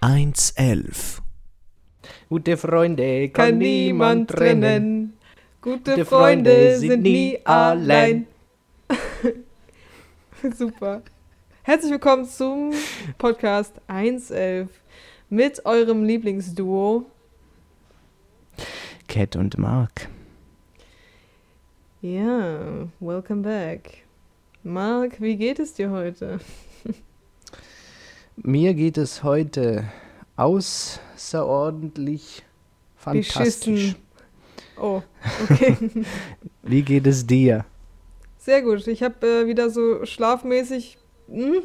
[0.00, 1.20] Eins elf.
[2.28, 5.18] Gute Freunde kann niemand trennen.
[5.60, 8.26] Gute Freunde sind nie allein.
[10.56, 11.02] Super.
[11.62, 12.72] Herzlich willkommen zum
[13.18, 14.70] Podcast 111
[15.28, 17.04] mit eurem Lieblingsduo.
[19.10, 20.08] Cat und Mark.
[22.00, 24.04] Ja, welcome back.
[24.62, 26.38] Mark, wie geht es dir heute?
[28.36, 29.88] Mir geht es heute
[30.36, 32.44] außerordentlich
[32.94, 33.64] fantastisch.
[33.64, 33.96] Beschissen.
[34.80, 35.02] Oh,
[35.50, 35.76] okay.
[36.62, 37.64] Wie geht es dir?
[38.38, 38.86] Sehr gut.
[38.86, 40.98] Ich habe äh, wieder so schlafmäßig.
[41.28, 41.62] Hm?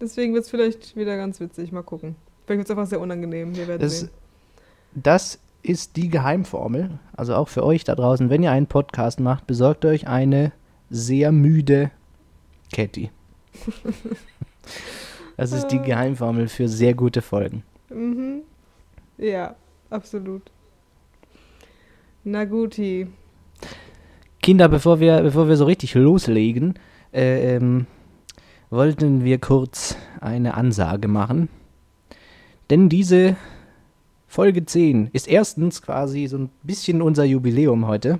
[0.00, 1.72] Deswegen wird es vielleicht wieder ganz witzig.
[1.72, 2.14] Mal gucken.
[2.46, 3.56] Vielleicht wird es einfach sehr unangenehm.
[3.56, 4.10] Wir werden Das, sehen.
[4.94, 6.98] das ist die Geheimformel.
[7.16, 10.52] Also auch für euch da draußen, wenn ihr einen Podcast macht, besorgt euch eine
[10.90, 11.90] sehr müde
[12.72, 13.10] Catty.
[15.36, 17.62] Das ist die Geheimformel für sehr gute Folgen.
[17.90, 18.40] Mhm.
[19.18, 19.54] Ja,
[19.90, 20.42] absolut.
[22.24, 23.06] Na guti.
[24.42, 26.78] Kinder, bevor wir, bevor wir so richtig loslegen,
[27.12, 27.86] äh, ähm,
[28.70, 31.48] wollten wir kurz eine Ansage machen.
[32.70, 33.36] Denn diese
[34.26, 38.18] Folge 10 ist erstens quasi so ein bisschen unser Jubiläum heute.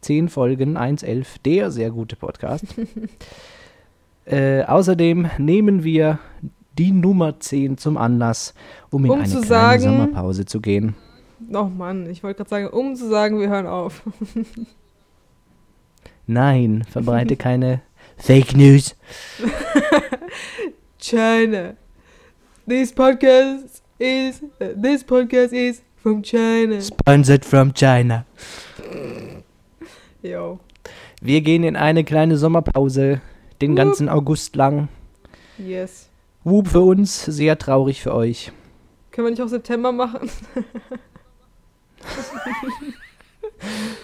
[0.00, 2.66] 10 Folgen, 1.11, der sehr gute Podcast.
[4.26, 6.18] äh, außerdem nehmen wir
[6.78, 8.54] die Nummer 10 zum Anlass,
[8.90, 10.94] um in Um eine kleine sagen- Sommerpause zu gehen.
[11.52, 14.02] Oh Mann, ich wollte gerade sagen, um zu sagen, wir hören auf.
[16.26, 17.82] Nein, verbreite keine
[18.16, 18.96] Fake News.
[20.98, 21.74] China.
[22.66, 26.80] This podcast is uh, this podcast is from China.
[26.80, 28.26] Sponsored from China.
[30.22, 30.58] Yo.
[31.20, 33.20] Wir gehen in eine kleine Sommerpause
[33.60, 33.76] den Wup.
[33.76, 34.88] ganzen August lang.
[35.58, 36.08] Yes.
[36.42, 38.52] Whoop für uns, sehr traurig für euch.
[39.10, 40.28] Können wir nicht auch September machen?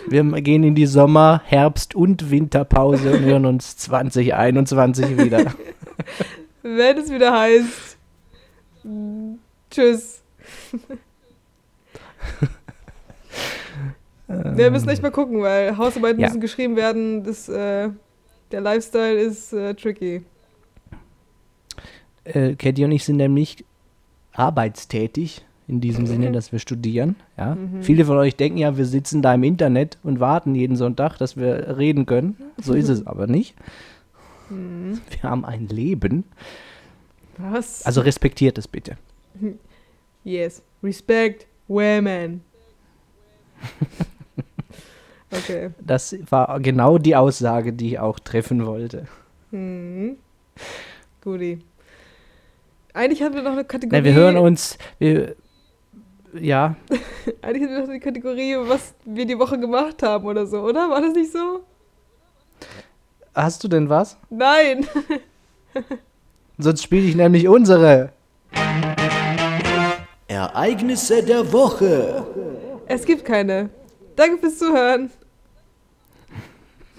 [0.08, 5.52] Wir gehen in die Sommer-, Herbst- und Winterpause und hören uns 2021 wieder.
[6.62, 7.98] Wenn es wieder heißt.
[9.70, 10.22] Tschüss.
[14.28, 16.28] Wir müssen echt mal gucken, weil Hausarbeiten Ja.
[16.28, 17.24] müssen geschrieben werden.
[17.24, 17.90] Das, äh,
[18.52, 20.22] der Lifestyle ist äh, tricky.
[22.24, 23.64] Äh, Katie und ich sind nämlich
[24.32, 27.16] arbeitstätig, in diesem Sinne, dass wir studieren.
[27.36, 27.54] Ja?
[27.54, 27.82] Mhm.
[27.82, 31.36] Viele von euch denken ja, wir sitzen da im Internet und warten jeden Sonntag, dass
[31.36, 32.36] wir reden können.
[32.60, 33.54] So ist es aber nicht.
[34.48, 35.00] Hm.
[35.10, 36.24] Wir haben ein Leben.
[37.38, 37.86] Was?
[37.86, 38.96] Also respektiert es bitte.
[40.24, 40.62] Yes.
[40.82, 42.42] Respect women.
[45.30, 45.70] okay.
[45.80, 49.06] Das war genau die Aussage, die ich auch treffen wollte.
[49.50, 50.16] Hm.
[51.22, 51.60] Guti.
[52.92, 54.00] Eigentlich hatten wir noch eine Kategorie.
[54.00, 54.78] Na, wir hören uns.
[54.98, 55.36] Wir,
[56.32, 56.76] ja,
[57.42, 60.90] Eigentlich hatten wir noch eine Kategorie, was wir die Woche gemacht haben oder so, oder?
[60.90, 61.64] War das nicht so?
[63.34, 64.18] hast du denn was?
[64.28, 64.86] Nein.
[66.58, 68.12] Sonst spiele ich nämlich unsere.
[70.40, 72.24] Ereignisse der Woche.
[72.86, 73.68] Es gibt keine.
[74.16, 75.10] Danke fürs Zuhören.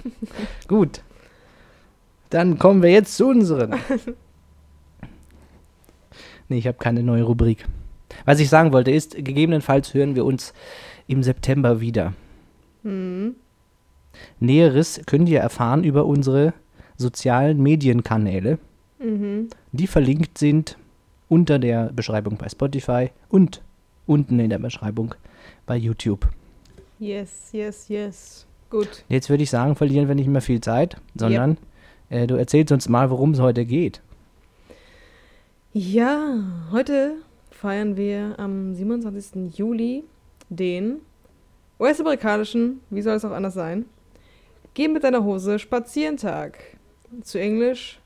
[0.68, 1.02] Gut.
[2.30, 3.76] Dann kommen wir jetzt zu unseren.
[6.50, 7.66] Nee, ich habe keine neue Rubrik.
[8.26, 10.54] Was ich sagen wollte ist, gegebenenfalls hören wir uns
[11.08, 12.12] im September wieder.
[12.84, 13.38] Hm.
[14.42, 16.54] Näheres könnt ihr erfahren über unsere
[16.98, 18.60] sozialen Medienkanäle,
[19.00, 19.48] Mhm.
[19.72, 20.76] die verlinkt sind
[21.32, 23.62] unter der Beschreibung bei Spotify und
[24.06, 25.16] unten in der Beschreibung
[25.66, 26.28] bei YouTube.
[27.00, 28.46] Yes, yes, yes.
[28.70, 29.06] Gut.
[29.08, 31.58] Jetzt würde ich sagen, verlieren wir nicht mehr viel Zeit, sondern
[32.10, 34.02] äh, du erzählst uns mal, worum es heute geht.
[35.72, 37.14] Ja, heute
[37.50, 39.58] feiern wir am 27.
[39.58, 40.04] Juli
[40.50, 40.98] den
[41.80, 43.86] US-amerikanischen, wie soll es auch anders sein,
[44.74, 46.60] Geh mit deiner Hose spazieren Tag.
[47.24, 48.00] Zu Englisch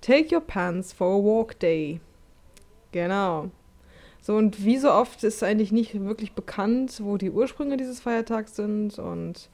[0.00, 2.00] Take your pants for a walk day.
[2.92, 3.50] Genau.
[4.20, 8.54] So, und wie so oft ist eigentlich nicht wirklich bekannt, wo die Ursprünge dieses Feiertags
[8.54, 9.48] sind und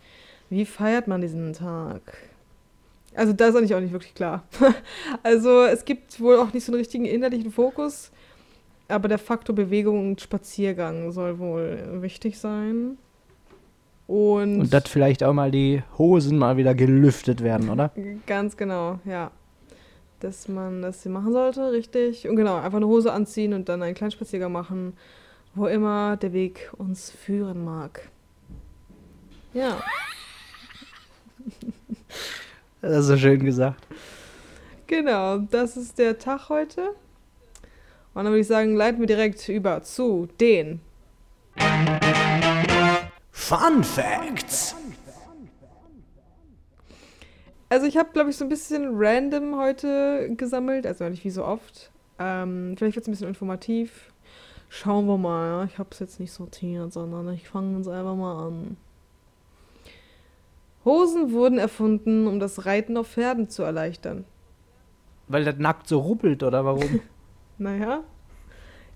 [0.51, 2.03] wie feiert man diesen Tag.
[3.15, 4.45] Also da ist eigentlich auch nicht wirklich klar.
[5.23, 8.11] also es gibt wohl auch nicht so einen richtigen innerlichen Fokus,
[8.89, 12.99] aber der Faktor Bewegung und Spaziergang soll wohl wichtig sein.
[14.07, 17.91] Und, Und dass vielleicht auch mal die Hosen mal wieder gelüftet werden, oder?
[18.27, 19.31] Ganz genau, ja.
[20.21, 22.29] Dass man das hier machen sollte, richtig.
[22.29, 24.95] Und genau, einfach eine Hose anziehen und dann einen kleinen Spaziergang machen.
[25.55, 28.09] wo immer der Weg uns führen mag.
[29.55, 29.81] Ja,
[32.81, 33.87] Das ist so schön gesagt.
[34.87, 36.91] genau, das ist der Tag heute.
[38.15, 40.81] Und dann würde ich sagen, leiten wir direkt über zu den.
[43.33, 44.75] Fun Facts.
[47.69, 51.45] Also ich habe, glaube ich, so ein bisschen random heute gesammelt, also nicht wie so
[51.45, 51.91] oft.
[52.19, 54.13] Ähm, vielleicht wird es ein bisschen informativ.
[54.71, 55.67] Schauen wir mal.
[55.67, 58.77] Ich habe es jetzt nicht sortiert, sondern ich fange uns einfach mal an.
[60.85, 64.25] Hosen wurden erfunden, um das Reiten auf Pferden zu erleichtern.
[65.27, 67.01] Weil das nackt so ruppelt, oder warum?
[67.61, 68.05] Naja.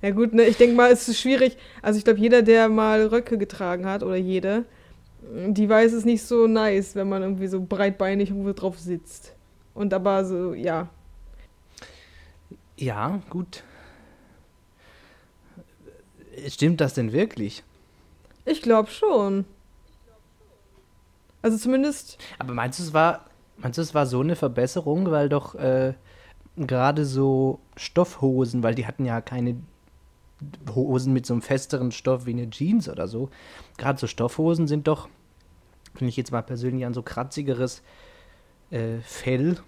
[0.03, 1.57] Ja gut, ne, ich denke mal, es ist schwierig.
[1.83, 4.65] Also ich glaube, jeder, der mal Röcke getragen hat oder jede,
[5.23, 9.35] die weiß es nicht so nice, wenn man irgendwie so breitbeinig irgendwo drauf sitzt.
[9.75, 10.89] Und aber so, ja.
[12.77, 13.63] ja, gut.
[16.49, 17.63] Stimmt das denn wirklich?
[18.45, 19.45] Ich glaube schon.
[21.41, 23.27] Also zumindest, Aber meinst du, es war,
[23.57, 25.95] meinst du, es war so eine Verbesserung, weil doch äh,
[26.57, 29.57] gerade so Stoffhosen, weil die hatten ja keine
[30.75, 33.31] Hosen mit so einem festeren Stoff wie eine Jeans oder so.
[33.79, 35.09] Gerade so Stoffhosen sind doch,
[35.95, 37.83] wenn ich jetzt mal persönlich an so kratzigeres
[38.71, 39.59] äh, Fell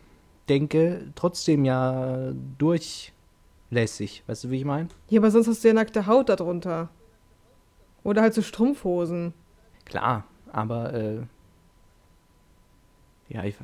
[0.49, 4.23] denke, trotzdem ja durchlässig.
[4.27, 4.89] Weißt du, wie ich meine?
[5.09, 6.89] ja, aber sonst hast du ja nackte Haut darunter.
[8.03, 9.33] Oder halt so Strumpfhosen.
[9.87, 11.23] Klar, aber äh,
[13.29, 13.57] ja, ich,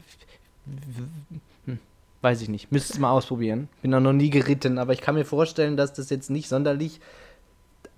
[2.22, 2.70] weiß ich nicht.
[2.70, 3.68] Müsste es mal ausprobieren.
[3.82, 7.00] Bin auch noch nie geritten, aber ich kann mir vorstellen, dass das jetzt nicht sonderlich.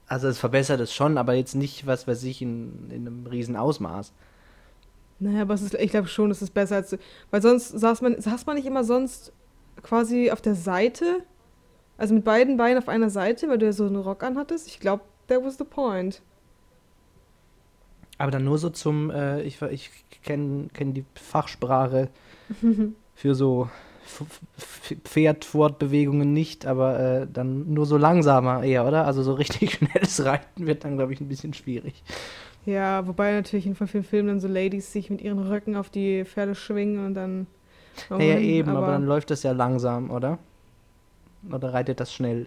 [0.06, 3.56] Also es verbessert es schon, aber jetzt nicht, was weiß ich, in, in einem riesen
[3.56, 4.12] Ausmaß.
[5.19, 6.96] Naja, aber es ist, ich glaube schon, es ist besser als.
[7.30, 9.32] Weil sonst saß man, saß man nicht immer sonst
[9.82, 11.22] quasi auf der Seite?
[11.96, 14.66] Also mit beiden Beinen auf einer Seite, weil du ja so einen Rock anhattest?
[14.66, 16.22] Ich glaube, that was the point.
[18.18, 19.90] Aber dann nur so zum, äh, ich, ich
[20.22, 22.08] kenne kenn die Fachsprache
[23.14, 23.68] für so
[25.04, 29.06] Pferdfortbewegungen nicht, aber äh, dann nur so langsamer eher, oder?
[29.06, 32.02] Also so richtig schnelles Reiten wird dann, glaube ich, ein bisschen schwierig.
[32.64, 36.25] Ja, wobei natürlich in vielen Filmen dann so Ladies sich mit ihren Röcken auf die
[36.25, 37.46] Pferde schwingen und dann.
[38.10, 40.38] Ja, ja eben, aber, dann läuft das ja langsam, oder?
[41.50, 42.46] Oder reitet das schnell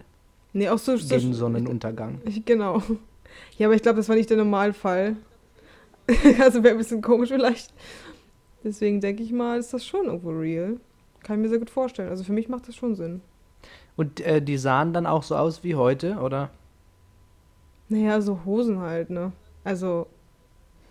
[0.56, 0.96] Nee, auch so.
[0.96, 2.22] so gegen Sonnenuntergang?
[2.24, 2.82] Ich, genau.
[3.58, 5.16] Ja, aber ich glaube, das war nicht der Normalfall.
[6.40, 7.74] also wäre ein bisschen komisch vielleicht.
[8.64, 10.80] Deswegen denke ich mal, ist das schon irgendwo real.
[11.26, 12.08] Kann ich mir sehr gut vorstellen.
[12.08, 13.20] Also für mich macht das schon Sinn.
[13.96, 16.50] Und äh, die sahen dann auch so aus wie heute, oder?
[17.88, 19.32] Naja, so Hosen halt, ne?
[19.64, 20.06] Also,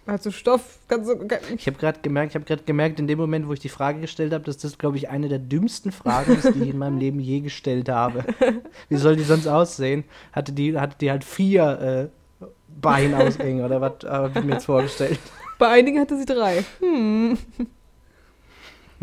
[0.05, 1.13] halt so Stoff, ganz so.
[1.55, 4.01] Ich habe gerade gemerkt, ich habe gerade gemerkt, in dem Moment, wo ich die Frage
[4.01, 6.97] gestellt habe, dass das, glaube ich, eine der dümmsten Fragen ist, die ich in meinem
[6.97, 8.25] Leben je gestellt habe.
[8.89, 10.03] Wie soll die sonst aussehen?
[10.33, 12.11] Hatte die, hatte die halt vier
[12.41, 12.45] äh,
[12.81, 15.17] Beinausgänge oder was habe ich mir jetzt vorgestellt?
[15.57, 16.65] Bei einigen hatte sie drei.
[16.81, 17.37] Hm.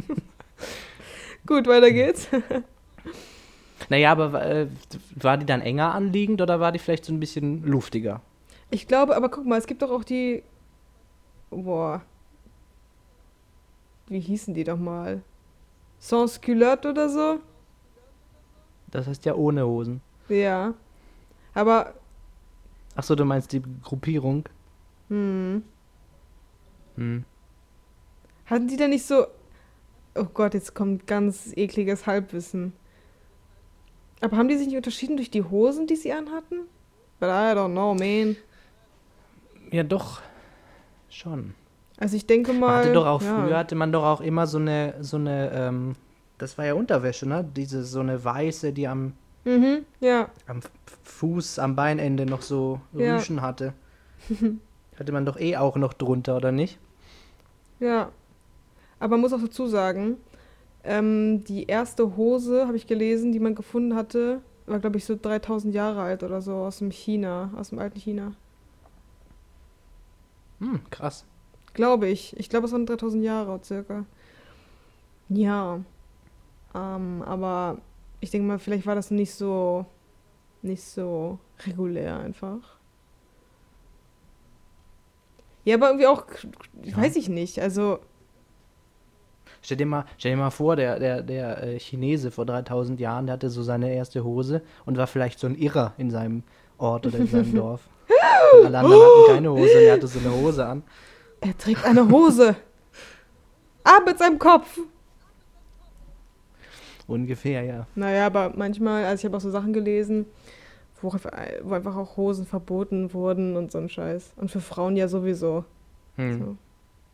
[1.46, 2.28] Gut, weiter geht's.
[3.88, 4.68] Naja, aber äh,
[5.16, 8.20] war die dann enger anliegend oder war die vielleicht so ein bisschen luftiger?
[8.70, 10.42] Ich glaube, aber guck mal, es gibt doch auch die.
[11.50, 12.00] Boah.
[14.06, 15.22] Wie hießen die doch mal?
[15.98, 17.40] Sans culotte oder so?
[18.90, 20.00] Das heißt ja ohne Hosen.
[20.28, 20.74] Ja.
[21.54, 21.94] Aber,
[22.94, 24.48] Achso, du meinst die Gruppierung?
[25.08, 25.62] hm.
[26.96, 27.24] Hm.
[28.46, 29.26] Hatten die da nicht so.
[30.14, 32.72] Oh Gott, jetzt kommt ganz ekliges Halbwissen.
[34.20, 36.60] Aber haben die sich nicht unterschieden durch die Hosen, die sie anhatten?
[37.18, 38.36] But I don't know, man.
[39.70, 40.20] Ja, doch.
[41.08, 41.54] Schon.
[41.98, 42.76] Also ich denke Man mal.
[42.78, 43.42] hatte doch auch ja.
[43.44, 45.94] früher hatte man doch auch immer so eine so eine ähm,
[46.38, 47.44] das war ja Unterwäsche, ne?
[47.56, 49.12] Diese so eine weiße, die am
[49.44, 50.28] Mhm, ja.
[50.46, 50.60] am
[51.04, 53.16] Fuß, am Beinende noch so Ja.
[53.16, 53.72] Rüschen hatte.
[54.98, 56.78] hatte man doch eh auch noch drunter, oder nicht?
[57.80, 58.10] Ja.
[59.02, 60.16] Aber man muss auch dazu sagen,
[60.84, 65.18] ähm, die erste Hose, habe ich gelesen, die man gefunden hatte, war, glaube ich, so
[65.20, 68.32] 3000 Jahre alt oder so aus dem China, aus dem alten China.
[70.60, 71.24] Hm, krass.
[71.74, 72.36] Glaube ich.
[72.38, 74.04] Ich glaube, es waren 3000 Jahre circa.
[75.28, 75.80] Ja.
[76.72, 77.78] Ähm, aber
[78.20, 79.84] ich denke mal, vielleicht war das nicht so,
[80.62, 82.76] nicht so regulär einfach.
[85.64, 86.24] Ja, aber irgendwie auch,
[86.84, 86.96] Ja.
[86.96, 87.60] weiß ich nicht.
[87.60, 87.98] Also,
[89.62, 93.26] Stell dir mal, stell dir mal vor, der, der, der äh, Chinese vor 3000 Jahren,
[93.26, 96.42] der hatte so seine erste Hose und war vielleicht so ein Irrer in seinem
[96.78, 97.88] Ort oder in seinem Dorf.
[98.58, 100.82] Und alle anderen hatten keine Hose und er hatte so eine Hose an.
[101.40, 102.56] er trägt eine Hose.
[103.84, 104.78] Ab mit seinem Kopf.
[107.06, 107.86] Ungefähr, ja.
[107.94, 110.26] Naja, aber manchmal, also ich habe auch so Sachen gelesen,
[111.00, 114.32] wo, einfach- wo einfach auch Hosen verboten wurden und so ein Scheiß.
[114.36, 115.64] Und für Frauen ja sowieso.
[116.16, 116.38] Hm.
[116.38, 116.56] So.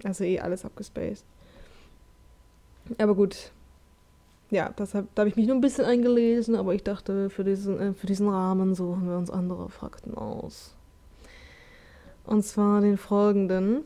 [0.06, 1.24] Also eh alles abgespaced.
[2.96, 3.52] Aber gut.
[4.50, 7.78] Ja, deshalb, da habe ich mich nur ein bisschen eingelesen, aber ich dachte, für diesen,
[7.78, 10.74] äh, für diesen Rahmen suchen wir uns andere Fakten aus.
[12.24, 13.84] Und zwar den folgenden.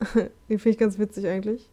[0.14, 1.70] den finde ich ganz witzig eigentlich.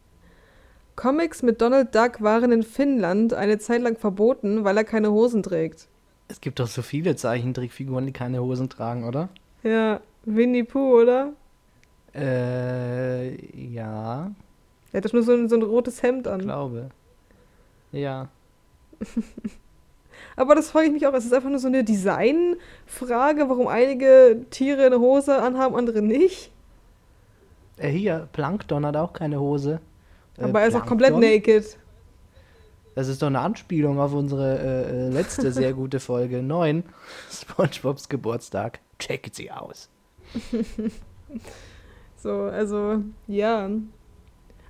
[0.96, 5.42] Comics mit Donald Duck waren in Finnland eine Zeit lang verboten, weil er keine Hosen
[5.42, 5.88] trägt.
[6.28, 9.30] Es gibt doch so viele Zeichentrickfiguren, die keine Hosen tragen, oder?
[9.64, 11.34] Ja, Winnie Pooh, oder?
[12.14, 14.32] Äh, ja,
[14.92, 16.42] Er hat doch nur so ein, so ein rotes Hemd an.
[16.42, 16.90] glaube.
[17.92, 18.30] Ja.
[20.36, 21.14] Aber das frage ich mich auch.
[21.14, 26.52] Es ist einfach nur so eine Designfrage, warum einige Tiere eine Hose anhaben, andere nicht.
[27.78, 29.80] Äh, hier, Plankton hat auch keine Hose.
[30.38, 31.32] Äh, Aber er ist auch komplett Plankton?
[31.32, 31.78] naked.
[32.94, 36.84] Das ist doch eine Anspielung auf unsere äh, äh, letzte sehr gute Folge 9.
[37.32, 38.80] SpongeBobs Geburtstag.
[39.00, 39.90] Checket sie aus.
[42.24, 43.68] So, also, ja.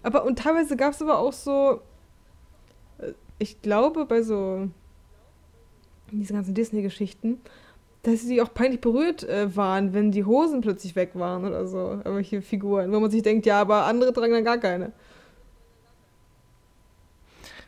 [0.04, 1.82] Aber, und teilweise gab es aber auch so,
[3.00, 4.68] äh, ich glaube, bei so,
[6.12, 7.40] diese ganzen Disney-Geschichten,
[8.04, 11.78] dass sie auch peinlich berührt äh, waren, wenn die Hosen plötzlich weg waren oder so,
[12.04, 14.92] irgendwelche Figuren, wo man sich denkt, ja, aber andere tragen dann gar keine.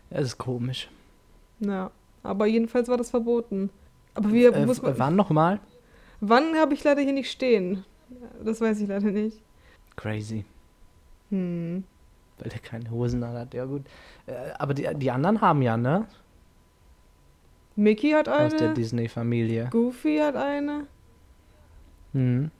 [0.09, 0.89] Das ist komisch.
[1.59, 1.91] Ja,
[2.23, 3.69] aber jedenfalls war das verboten.
[4.15, 5.59] Aber wir, Äh, muss man, wann nochmal?
[6.19, 7.83] wann habe ich leider hier nicht stehen?
[8.43, 9.39] Das weiß ich leider nicht.
[9.95, 10.45] Crazy.
[11.29, 11.83] Hm.
[12.39, 13.53] Weil der keine Hosen hat.
[13.53, 13.83] Ja, gut.
[14.25, 16.07] Äh, aber die, die anderen haben ja, ne?
[17.75, 19.69] Mickey hat Aus der eine, Disney-Familie.
[19.71, 20.85] Goofy hat eine.
[22.13, 22.51] Hm.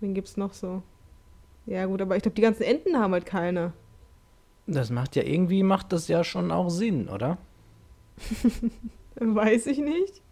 [0.00, 0.82] Wen gibt's noch so?
[1.66, 3.72] Ja, gut, aber ich glaube, die ganzen Enten haben halt keine.
[4.66, 7.38] Das macht ja irgendwie, macht das ja schon auch Sinn, oder?
[9.16, 10.22] Weiß ich nicht.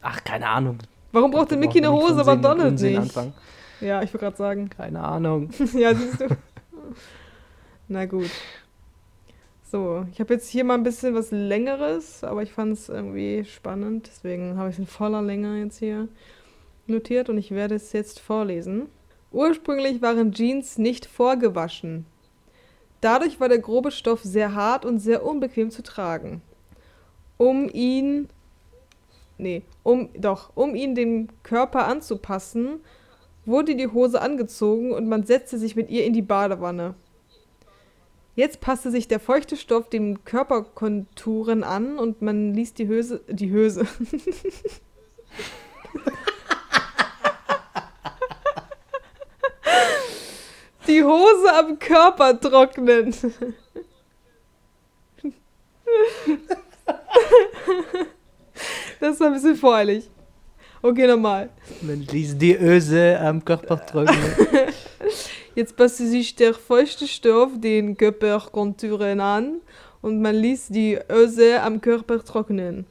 [0.00, 0.78] Ach, keine Ahnung.
[1.12, 2.98] Warum braucht denn Mickey eine Hose, aber Donald nicht?
[2.98, 3.34] anfangen.
[3.80, 4.70] Ja, ich wollte gerade sagen.
[4.70, 5.50] Keine Ahnung.
[5.74, 6.28] ja, siehst du.
[7.88, 8.30] Na gut.
[9.72, 13.44] So, ich habe jetzt hier mal ein bisschen was Längeres, aber ich fand es irgendwie
[13.44, 14.06] spannend.
[14.06, 16.08] Deswegen habe ich es in voller Länge jetzt hier
[16.86, 18.88] notiert und ich werde es jetzt vorlesen.
[19.30, 22.04] Ursprünglich waren Jeans nicht vorgewaschen.
[23.00, 26.42] Dadurch war der grobe Stoff sehr hart und sehr unbequem zu tragen.
[27.38, 28.28] Um ihn.
[29.38, 30.10] Nee, um.
[30.14, 32.80] Doch, um ihn dem Körper anzupassen,
[33.44, 36.94] wurde die Hose angezogen und man setzte sich mit ihr in die Badewanne.
[38.34, 43.50] Jetzt passte sich der feuchte Stoff den Körperkonturen an und man ließ die Höse, die
[43.50, 43.86] Höse.
[50.86, 53.14] die Hose am Körper trocknen.
[59.00, 60.08] Das war ein bisschen voreilig.
[60.84, 61.48] Okay, nochmal.
[61.80, 64.18] Man ließ die Öse am Körper trocknen.
[65.54, 69.60] Jetzt passte sich der feuchte Stoff den Körperkonturen an
[70.00, 72.86] und man ließ die Öse am Körper trocknen.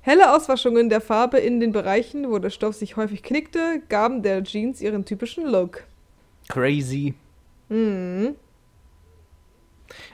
[0.00, 4.42] Helle Auswaschungen der Farbe in den Bereichen, wo der Stoff sich häufig knickte, gaben der
[4.42, 5.84] Jeans ihren typischen Look.
[6.48, 7.14] Crazy.
[7.68, 8.34] Mhm.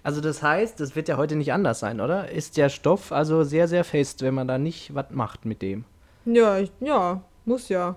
[0.02, 2.30] Also das heißt, das wird ja heute nicht anders sein, oder?
[2.30, 5.84] Ist der Stoff also sehr, sehr fest, wenn man da nicht was macht mit dem.
[6.34, 7.96] Ja, ich, ja, muss ja.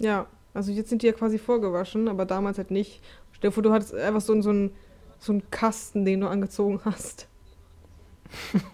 [0.00, 3.00] Ja, also jetzt sind die ja quasi vorgewaschen, aber damals halt nicht.
[3.32, 4.70] Stell dir vor, du hattest einfach so, so, einen,
[5.18, 7.26] so einen Kasten, den du angezogen hast.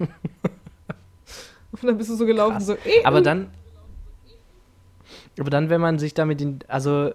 [1.73, 2.67] Und dann bist du so gelaufen, Krass.
[2.67, 2.75] so.
[2.75, 3.23] eh, Aber uh.
[3.23, 3.51] dann.
[5.39, 6.61] Aber dann, wenn man sich damit in.
[6.69, 7.13] Also.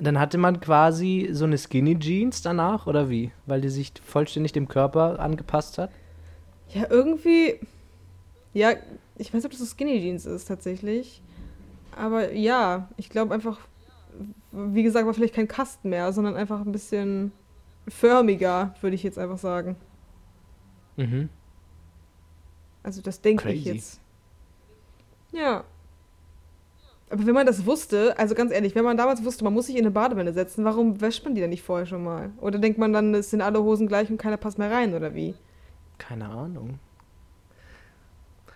[0.00, 3.30] Dann hatte man quasi so eine Skinny Jeans danach, oder wie?
[3.46, 5.90] Weil die sich vollständig dem Körper angepasst hat?
[6.70, 7.60] Ja, irgendwie.
[8.54, 8.72] Ja,
[9.16, 11.22] ich weiß nicht, ob das so Skinny Jeans ist tatsächlich.
[11.96, 13.60] Aber ja, ich glaube einfach,
[14.52, 17.32] wie gesagt, war vielleicht kein Kasten mehr, sondern einfach ein bisschen
[17.86, 19.76] förmiger, würde ich jetzt einfach sagen.
[20.96, 21.28] Mhm.
[22.82, 24.00] Also das denke ich jetzt.
[25.32, 25.64] Ja.
[27.10, 29.76] Aber wenn man das wusste, also ganz ehrlich, wenn man damals wusste, man muss sich
[29.76, 32.30] in eine Badewanne setzen, warum wäscht man die dann nicht vorher schon mal?
[32.40, 35.14] Oder denkt man dann, es sind alle Hosen gleich und keiner passt mehr rein, oder
[35.14, 35.34] wie?
[35.98, 36.78] Keine Ahnung.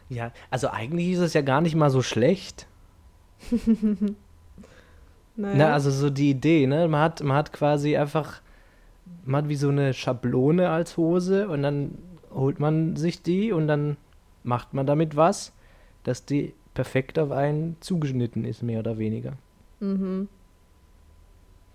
[0.09, 2.67] Ja, also eigentlich ist es ja gar nicht mal so schlecht.
[5.39, 5.55] Naja.
[5.55, 6.89] Ne, also so die Idee, ne?
[6.89, 8.41] Man hat, man hat quasi einfach,
[9.25, 11.97] man hat wie so eine Schablone als Hose und dann
[12.35, 13.97] holt man sich die und dann
[14.43, 15.53] macht man damit was,
[16.03, 19.35] dass die perfekt auf einen zugeschnitten ist, mehr oder weniger.
[19.79, 20.29] mhm.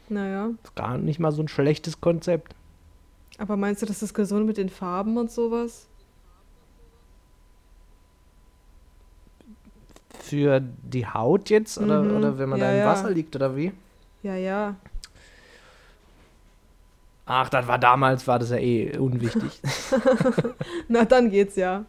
[0.10, 0.50] Naja.
[0.62, 2.54] Ist gar nicht mal so ein schlechtes Konzept.
[3.38, 5.88] Aber meinst du, das ist gesund mit den Farben und sowas?
[10.24, 11.77] Für die Haut jetzt?
[11.77, 12.15] Oder, Mhm.
[12.18, 12.86] oder wenn man Ja, da im ja.
[12.86, 13.72] Wasser liegt, oder wie?
[14.24, 14.75] Ja, ja.
[17.25, 19.62] Ach, das war damals, war das ja eh unwichtig.
[20.88, 21.86] Na, dann geht's ja.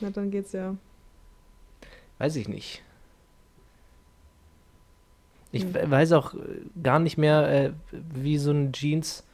[0.00, 0.76] Na, dann geht's ja.
[2.18, 2.82] Weiß ich nicht.
[5.52, 5.74] Ich Hm.
[5.74, 6.38] we- weiß auch äh,
[6.82, 9.24] gar nicht mehr, äh, wie so ein Jeans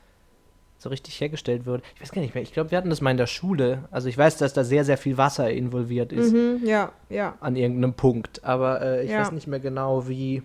[0.83, 1.83] so richtig hergestellt wird.
[1.95, 2.43] Ich weiß gar nicht mehr.
[2.43, 3.85] Ich glaube, wir hatten das mal in der Schule.
[3.91, 7.37] Also ich weiß, dass da sehr, sehr viel Wasser involviert ist Mhm, ja, ja.
[7.41, 8.43] an irgendeinem Punkt.
[8.45, 9.21] Aber äh, ich Ja.
[9.21, 10.43] weiß nicht mehr genau, wie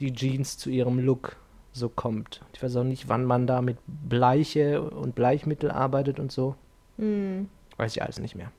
[0.00, 1.36] die Jeans zu ihrem Look
[1.72, 2.42] so kommt.
[2.52, 6.54] Ich weiß auch nicht, wann man da mit Bleiche und Bleichmittel arbeitet und so.
[6.98, 7.48] Mhm.
[7.78, 8.52] Weiß ich alles nicht mehr.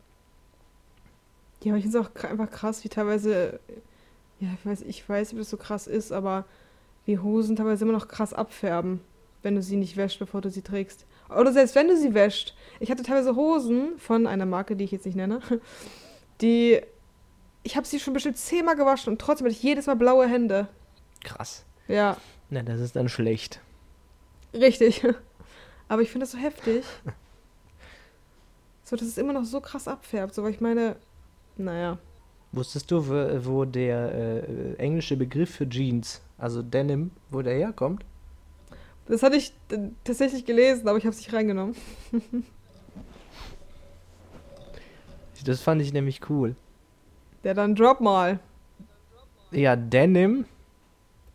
[1.64, 3.60] Ja, aber ich finde es auch einfach krass, wie teilweise,
[4.40, 6.46] ja, ich weiß, ich weiß, ob das so krass ist, aber
[7.06, 9.00] wie Hosen teilweise immer noch krass abfärben,
[9.46, 11.06] wenn du sie nicht wäschst, bevor du sie trägst.
[11.30, 12.54] Oder selbst wenn du sie wäschst.
[12.80, 15.40] Ich hatte teilweise Hosen von einer Marke, die ich jetzt nicht nenne,
[16.42, 16.82] die,
[17.64, 20.68] ich habe sie schon bestimmt zehnmal gewaschen und trotzdem hatte ich jedes Mal blaue Hände.
[21.24, 21.64] Krass.
[21.88, 22.18] Ja,
[22.50, 23.62] Na, das ist dann schlecht.
[24.54, 25.04] richtig.
[25.88, 26.84] Aber ich finde das so heftig.
[28.84, 30.34] So, dass es immer noch so krass abfärbt.
[30.34, 30.96] So, weil ich meine,
[31.58, 32.00] naja.
[32.52, 33.08] Wusstest du,
[33.46, 38.04] wo, der äh, englische Begriff für Jeans, also Denim, wo der herkommt?
[39.08, 41.76] Das hatte ich äh, tatsächlich gelesen, aber ich habe es nicht reingenommen.
[45.46, 46.56] Das fand ich nämlich cool.
[47.44, 48.40] Der dann drop mal.
[49.52, 50.46] Ja, Denim,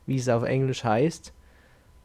[0.07, 1.33] wie es auf Englisch heißt,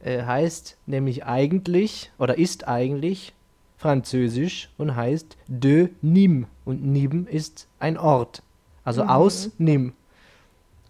[0.01, 3.33] äh, heißt nämlich eigentlich oder ist eigentlich
[3.77, 6.45] französisch und heißt de Nîmes.
[6.63, 8.43] Und Nîmes ist ein Ort.
[8.83, 9.09] Also Mhm.
[9.09, 9.93] aus Nîmes.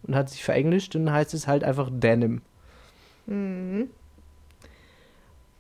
[0.04, 2.42] Und hat sich verenglischt und heißt es halt einfach Denim.
[3.26, 3.90] Mhm.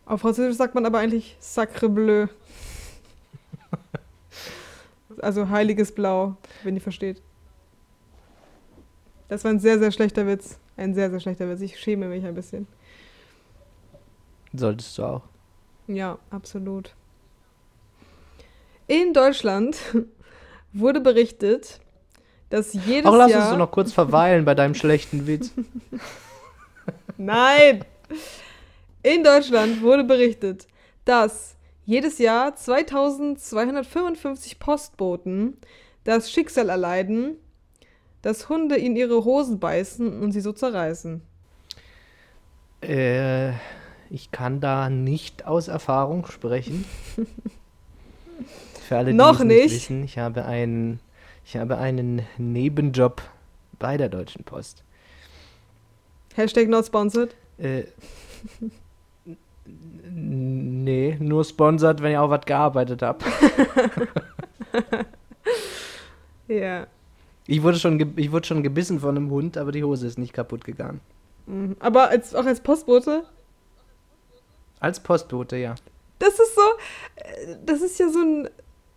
[0.06, 2.28] Auf Französisch sagt man aber eigentlich Sacre Bleu.
[5.20, 7.22] also heiliges Blau, wenn ihr versteht.
[9.28, 10.60] Das war ein sehr, sehr schlechter Witz.
[10.78, 11.62] Ein sehr, sehr schlechter Witz.
[11.62, 12.68] Ich schäme mich ein bisschen.
[14.54, 15.22] Solltest du auch.
[15.88, 16.94] Ja, absolut.
[18.88, 19.78] In Deutschland
[20.74, 21.80] wurde berichtet,
[22.50, 23.42] dass jedes Auch lass Jahr...
[23.42, 25.52] uns doch noch kurz verweilen bei deinem schlechten Witz.
[27.18, 27.84] Nein!
[29.06, 30.68] In Deutschland wurde berichtet,
[31.06, 35.58] dass jedes Jahr 2255 Postboten
[36.06, 37.36] das Schicksal erleiden,
[38.24, 41.22] dass Hunde in ihre Hosen beißen und sie so zerreißen.
[42.82, 43.52] Äh,
[44.10, 46.86] ich kann da nicht aus Erfahrung sprechen.
[48.88, 49.76] Für alle, die Noch es nicht nicht.
[49.76, 51.00] wissen, ich habe einen,
[51.46, 53.22] ich habe einen Nebenjob
[53.78, 54.84] bei der Deutschen Post.
[56.34, 57.36] Hashtag not sponsored.
[57.60, 57.84] Äh,
[59.66, 63.20] nee, nur sponsert, wenn ich auch was gearbeitet habe.
[66.48, 66.88] Ja.
[67.48, 70.34] Ich wurde, schon ich wurde schon gebissen von einem Hund, aber die Hose ist nicht
[70.34, 71.00] kaputt gegangen.
[71.46, 71.76] Mhm.
[71.80, 73.24] Aber als, auch als Postbote?
[74.80, 75.76] Als Postbote, ja.
[76.20, 76.62] Das ist so,
[77.66, 78.50] das ist ja so ein,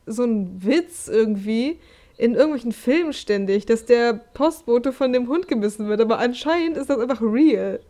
[0.06, 1.78] so ein Witz irgendwie
[2.16, 6.00] in irgendwelchen Filmen ständig, dass der Postbote von dem Hund gebissen wird.
[6.00, 7.80] Aber anscheinend ist das einfach real.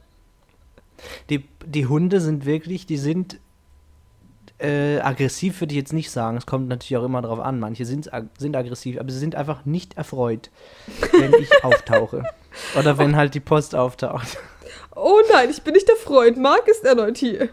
[1.30, 3.38] Die, die Hunde sind wirklich, die sind
[4.58, 6.36] äh, aggressiv, würde ich jetzt nicht sagen.
[6.36, 7.60] Es kommt natürlich auch immer drauf an.
[7.60, 10.50] Manche sind, sind aggressiv, aber sie sind einfach nicht erfreut,
[11.12, 12.24] wenn ich auftauche.
[12.76, 14.38] Oder wenn halt die Post auftaucht.
[14.96, 16.38] Oh nein, ich bin nicht der Freund.
[16.38, 17.48] Marc ist erneut hier.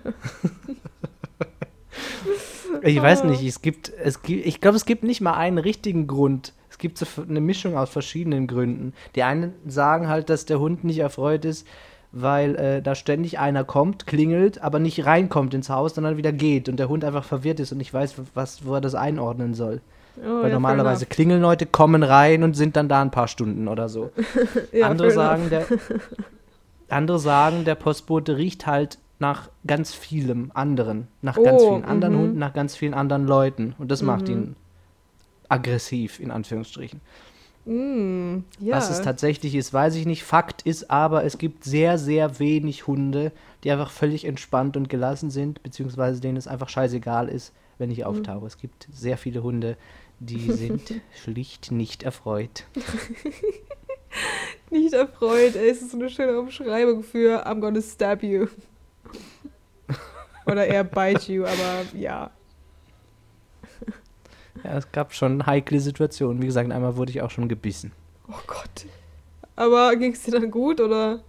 [2.81, 6.07] Ich weiß nicht, es gibt, es gibt, ich glaube, es gibt nicht mal einen richtigen
[6.07, 6.53] Grund.
[6.69, 8.93] Es gibt so eine Mischung aus verschiedenen Gründen.
[9.15, 11.65] Die einen sagen halt, dass der Hund nicht erfreut ist,
[12.11, 16.69] weil äh, da ständig einer kommt, klingelt, aber nicht reinkommt ins Haus, sondern wieder geht
[16.69, 19.81] und der Hund einfach verwirrt ist und nicht weiß, was, wo er das einordnen soll.
[20.17, 23.89] Oh, weil normalerweise klingeln Leute, kommen rein und sind dann da ein paar Stunden oder
[23.89, 24.11] so.
[24.71, 25.65] ja, andere, sagen, der,
[26.87, 31.07] andere sagen, der Postbote riecht halt nach ganz vielem anderen.
[31.21, 32.19] Nach ganz Oh, vielen anderen mhm.
[32.19, 33.75] Hunden, nach ganz vielen anderen Leuten.
[33.77, 34.33] Und das macht Mhm.
[34.33, 34.55] ihn
[35.49, 37.01] aggressiv, in Anführungsstrichen.
[37.65, 38.77] Mm, ja.
[38.77, 40.23] Was es tatsächlich ist, weiß ich nicht.
[40.23, 43.31] Fakt ist aber, es gibt sehr, sehr wenig Hunde,
[43.63, 48.05] die einfach völlig entspannt und gelassen sind, beziehungsweise denen es einfach scheißegal ist, wenn ich
[48.05, 48.45] auftauche.
[48.45, 49.77] Es gibt sehr viele Hunde,
[50.19, 52.65] die sind schlicht nicht erfreut.
[54.69, 55.55] nicht erfreut.
[55.55, 58.47] Ey, es ist so eine schöne Umschreibung für I'm gonna stab you.
[60.45, 62.29] Oder eher bite you, aber ja.
[64.65, 66.41] Ja, es gab schon heikle Situationen.
[66.41, 67.91] Wie gesagt, einmal wurde ich auch schon gebissen.
[68.27, 68.85] Oh Gott.
[69.55, 71.19] Aber ging es dir dann gut oder?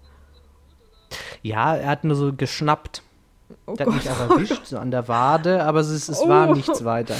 [1.42, 3.03] Ja, er hat nur so geschnappt.
[3.66, 4.03] Oh Der hat Gott.
[4.03, 6.29] mich einfach erwischt, so an der Wade, aber es, ist, es Oh.
[6.29, 7.14] war nichts weiter.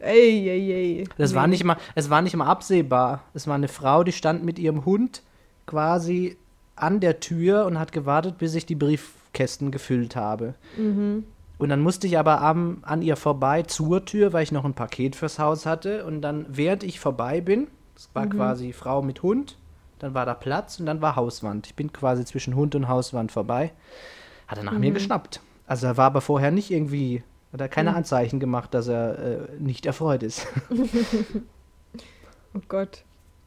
[0.00, 1.08] Ey, ey, ey.
[1.16, 1.36] Das Nee.
[1.36, 3.22] war nicht mal, es war nicht mal absehbar.
[3.34, 5.22] Es war eine Frau, die stand mit ihrem Hund
[5.66, 6.36] quasi
[6.76, 10.54] an der Tür und hat gewartet, bis ich die Briefkästen gefüllt habe.
[10.76, 11.24] Mhm.
[11.58, 14.74] Und dann musste ich aber am, an ihr vorbei zur Tür, weil ich noch ein
[14.74, 16.04] Paket fürs Haus hatte.
[16.04, 19.56] Und dann, während ich vorbei bin, das war quasi Frau mit Hund,
[20.00, 21.66] dann war da Platz und dann war Hauswand.
[21.68, 23.72] Ich bin quasi zwischen Hund und Hauswand vorbei.
[24.48, 25.40] Hat er nach mir geschnappt.
[25.66, 29.38] Also er war aber vorher nicht irgendwie, hat er keine Anzeichen gemacht, dass er äh,
[29.58, 30.46] nicht erfreut ist.
[32.56, 33.02] Oh Gott.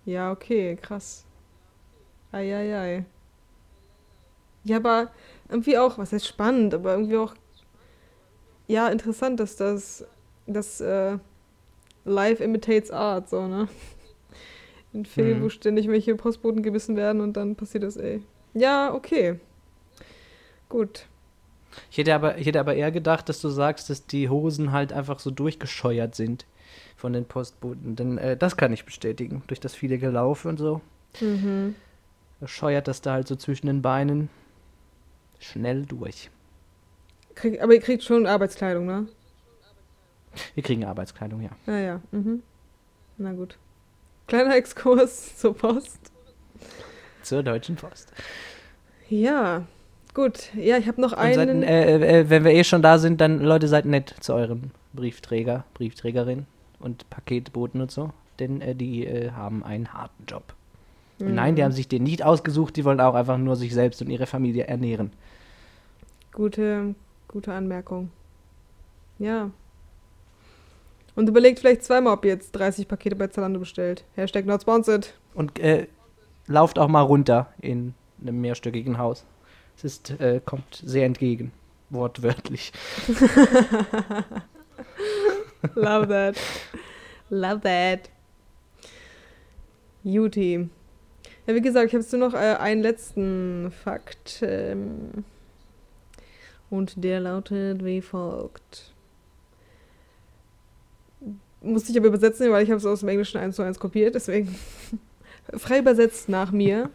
[0.06, 1.26] Ja, okay, krass.
[2.32, 3.06] Eieiei.
[4.66, 5.12] Ja, aber
[5.50, 7.34] irgendwie auch, was heißt spannend, aber irgendwie auch,
[8.68, 10.06] ja, interessant, dass das,
[10.46, 11.18] das äh,
[12.06, 13.68] Life imitates Art, so, ne?
[14.94, 15.44] In Filmen, Mhm.
[15.44, 18.24] wo ständig welche Postboten gebissen werden und dann passiert das, ey.
[18.54, 19.40] Ja, okay.
[20.70, 21.08] Gut.
[21.92, 24.92] Ich hätte, aber, ich hätte aber eher gedacht, dass du sagst, dass die Hosen halt
[24.94, 26.46] einfach so durchgescheuert sind
[26.96, 27.96] von den Postboten.
[27.96, 29.44] Denn äh, das kann ich bestätigen.
[29.48, 30.82] Durch das viele Gelaufe und so.
[31.22, 31.76] Mhm.
[32.46, 34.30] Scheuert das da halt so zwischen den Beinen
[35.40, 36.32] schnell durch.
[37.38, 39.08] Krieg, aber ihr kriegt schon Arbeitskleidung, ne?
[40.56, 41.50] Wir kriegen Arbeitskleidung, ja.
[41.66, 42.02] Ja, ja.
[42.12, 42.44] Mhm.
[43.18, 43.58] Na gut.
[44.28, 46.12] Kleiner Exkurs zur Post.
[47.24, 48.12] Zur Deutschen Post.
[49.10, 49.64] Ja,
[50.14, 50.54] gut.
[50.56, 51.64] Ja, ich habe noch Und seid, einen.
[51.64, 55.64] äh, äh, wenn wir eh schon da sind, dann Leute, seid nett zu euren Briefträger,
[55.74, 56.46] Briefträgerin
[56.80, 58.12] und Paketboten und so.
[58.40, 60.54] Denn äh, die äh, haben einen harten Job.
[61.20, 64.02] Und Nein, die haben sich den nicht ausgesucht, die wollen auch einfach nur sich selbst
[64.04, 65.12] und ihre Familie ernähren.
[66.32, 66.94] Gute,
[67.38, 68.10] gute Anmerkung.
[69.20, 69.52] Ja.
[71.14, 74.06] Und überlegt vielleicht zweimal, ob ihr jetzt 30 Pakete bei Zalando bestellt.
[74.16, 75.14] Hashtag not sponsored.
[75.36, 75.86] Und äh,
[76.48, 79.24] lauft auch mal runter in einem mehrstöckigen Haus.
[79.78, 81.52] Es ist, äh, kommt sehr entgegen,
[81.92, 82.72] wortwörtlich.
[85.76, 86.38] Love that.
[87.30, 88.10] Love that.
[90.04, 90.68] Juti.
[91.46, 94.40] Ja, wie gesagt, ich habe nur noch äh, einen letzten Fakt.
[94.42, 95.24] Ähm,
[96.70, 98.94] und der lautet wie folgt.
[101.62, 104.16] Musste ich aber übersetzen, weil ich habe es aus dem Englischen eins zu eins kopiert,
[104.16, 104.56] deswegen
[105.54, 106.90] frei übersetzt nach mir.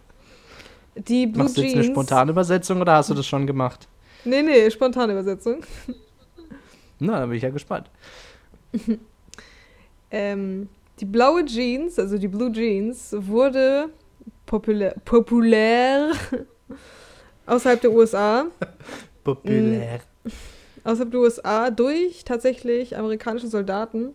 [0.95, 1.87] Die Blue Machst du jetzt Jeans.
[1.87, 3.89] eine spontane Übersetzung oder hast du das schon gemacht?
[4.25, 5.63] Nee, nee, spontane Übersetzung.
[6.99, 7.91] Na, da bin ich ja gespannt.
[10.15, 10.69] Ähm,
[11.01, 13.89] die blaue Jeans, also die Blue Jeans, wurde
[14.45, 16.13] populär, populär
[17.47, 18.45] außerhalb der USA,
[19.25, 20.01] Populär.
[20.85, 24.11] außerhalb der USA durch tatsächlich amerikanische Soldaten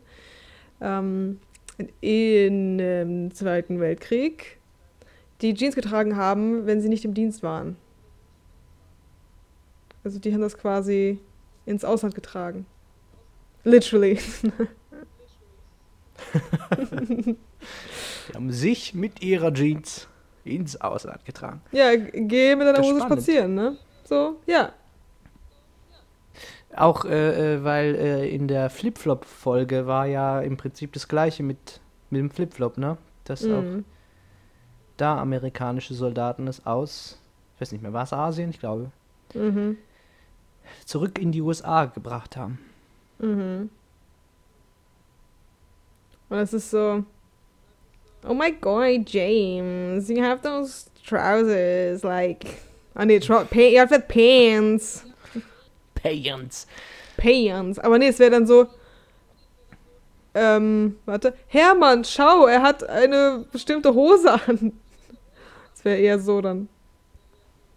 [0.81, 1.39] ähm,
[2.01, 4.57] in dem Zweiten Weltkrieg,
[5.41, 7.77] die Jeans getragen haben, wenn sie nicht im Dienst waren.
[10.03, 11.19] Also die haben das quasi
[11.65, 12.65] ins Ausland getragen.
[13.63, 14.19] Literally.
[18.27, 20.07] Die haben sich mit ihrer Jeans
[20.43, 21.61] ins Ausland getragen.
[21.71, 23.77] Ja, geh mit deiner Hose spazieren, ne?
[24.05, 24.73] So, ja.
[26.77, 31.79] Auch äh, äh, weil äh, in der Flipflop-Folge war ja im Prinzip das gleiche mit,
[32.11, 32.97] mit dem Flipflop, ne?
[33.23, 33.83] Dass auch Mhm.
[34.97, 37.19] da amerikanische Soldaten es aus,
[37.55, 38.91] ich weiß nicht mehr, war es Asien, ich glaube,
[39.33, 39.77] Mhm.
[40.85, 42.59] zurück in die USA gebracht haben.
[43.19, 43.69] Mhm.
[46.29, 47.03] Und es ist so,
[48.27, 52.45] oh my god, James, you have those trousers, like,
[52.95, 53.33] ah nee, you
[53.79, 55.05] have that pants,
[56.07, 56.67] Payans.
[57.17, 58.67] pants, aber nee, es wäre dann so,
[60.33, 64.73] ähm, warte, Hermann, schau, er hat eine bestimmte Hose an.
[65.73, 66.69] Es wäre eher so dann.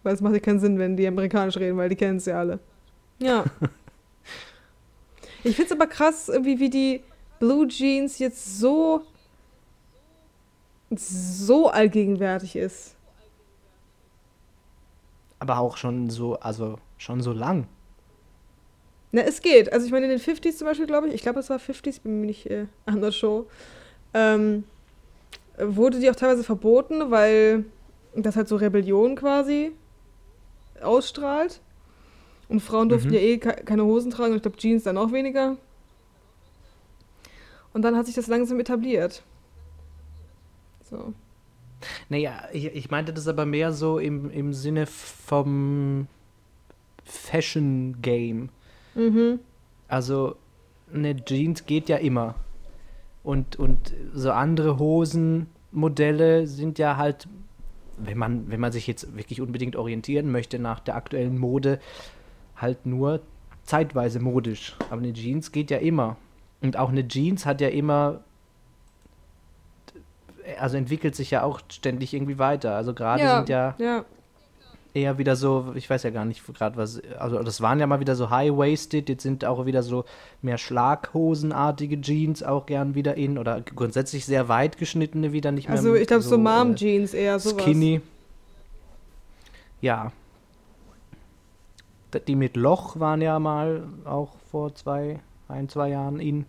[0.02, 2.38] Weil es macht ja keinen Sinn, wenn die amerikanisch reden, weil die kennen es ja
[2.38, 2.58] alle.
[3.18, 3.44] Ja.
[5.42, 7.02] Ich finde es aber krass, irgendwie wie die
[7.38, 9.06] Blue Jeans jetzt so
[10.90, 12.94] so allgegenwärtig ist.
[15.38, 17.66] Aber auch schon so, also schon so lang.
[19.12, 19.72] Na, es geht.
[19.72, 22.00] Also ich meine, in den 50s zum Beispiel, glaube ich, ich glaube, es war 50s,
[22.02, 23.46] bin mir nicht äh, an der Show,
[24.14, 24.64] ähm,
[25.58, 27.64] wurde die auch teilweise verboten, weil
[28.14, 29.72] das halt so Rebellion quasi
[30.80, 31.60] ausstrahlt.
[32.48, 33.14] Und Frauen durften Mhm.
[33.14, 35.56] ja eh ke- keine Hosen tragen und ich glaube Jeans dann auch weniger.
[37.72, 39.22] Und dann hat sich das langsam etabliert.
[40.88, 41.12] So.
[42.08, 46.08] Naja, ich, ich meinte das aber mehr so im, im Sinne vom
[47.04, 48.48] Fashion-Game.
[48.94, 49.40] Mhm.
[49.88, 50.36] Also,
[50.92, 52.34] eine Jeans geht ja immer.
[53.22, 57.28] Und, und so andere Hosenmodelle sind ja halt,
[57.98, 61.80] wenn man, wenn man sich jetzt wirklich unbedingt orientieren möchte nach der aktuellen Mode,
[62.56, 63.20] halt nur
[63.62, 64.76] zeitweise modisch.
[64.88, 66.16] Aber eine Jeans geht ja immer.
[66.60, 68.20] Und auch eine Jeans hat ja immer,
[70.58, 72.74] also entwickelt sich ja auch ständig irgendwie weiter.
[72.74, 74.04] Also gerade ja, sind ja ja.
[74.94, 78.00] Eher wieder so, ich weiß ja gar nicht gerade was, also das waren ja mal
[78.00, 80.04] wieder so high-waisted, jetzt sind auch wieder so
[80.42, 85.76] mehr Schlaghosenartige Jeans auch gern wieder in oder grundsätzlich sehr weit geschnittene wieder nicht mehr.
[85.76, 87.62] Also ich glaube so, äh, Mom-Jeans eher sowas.
[87.62, 88.00] Skinny.
[89.80, 90.12] Ja.
[92.26, 96.44] Die mit Loch waren ja mal auch vor zwei, ein, zwei Jahren in.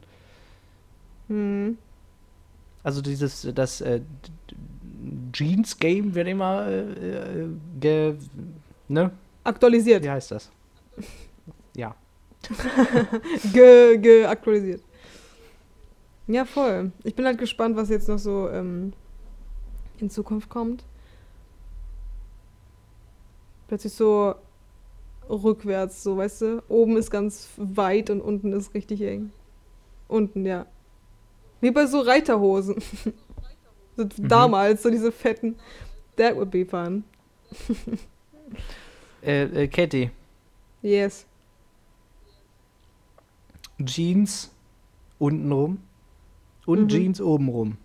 [1.28, 1.78] Hm.
[2.84, 4.02] Also dieses, das äh,
[5.32, 7.48] Jeans-Game wird immer äh, äh,
[7.80, 8.16] ge,
[8.88, 9.12] ne?
[9.44, 10.04] Aktualisiert.
[10.04, 10.52] Wie heißt das?
[11.74, 11.96] Ja.
[13.54, 14.82] Ge, ge aktualisiert.
[16.28, 16.92] Ja, voll.
[17.04, 18.92] Ich bin halt gespannt, was jetzt noch so ähm,
[20.00, 20.84] in Zukunft kommt.
[23.70, 24.36] Plötzlich so
[25.30, 26.64] rückwärts, so, weißt du?
[26.68, 29.32] Oben ist ganz weit und unten ist richtig eng.
[30.08, 30.66] Unten, ja.
[31.62, 32.76] Wie bei so Reiterhosen.
[33.98, 35.56] so Damals, so diese fetten.
[36.18, 37.04] That would be fun.
[39.24, 40.10] Äh, äh, Katie,
[40.82, 41.26] Yes.
[43.84, 44.52] Jeans
[45.20, 45.80] untenrum
[46.66, 46.88] und Mhm.
[46.90, 47.78] Jeans obenrum.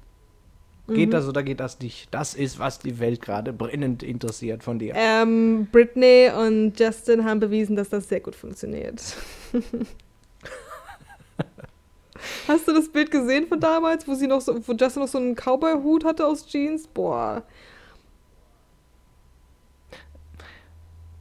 [0.88, 1.12] Geht Mhm.
[1.12, 2.08] das oder geht das nicht?
[2.14, 4.94] Das ist, was die Welt gerade brennend interessiert von dir.
[4.96, 9.02] Ähm, Britney und Justin haben bewiesen, dass das sehr gut funktioniert.
[12.48, 15.18] Hast du das Bild gesehen von damals, wo sie noch so, wo Justin noch so
[15.18, 16.86] einen Cowboy-Hut hatte aus Jeans?
[16.86, 17.42] Boah.